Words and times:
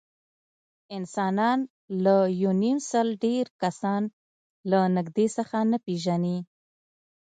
انسانان 0.97 1.59
له 2.03 2.15
یونیمسل 2.43 3.07
ډېر 3.25 3.45
کسان 3.61 4.01
له 4.69 4.79
نږدې 4.95 5.27
څخه 5.37 5.57
نه 5.71 5.77
پېژني. 5.85 6.37